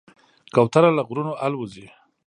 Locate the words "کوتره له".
0.53-1.01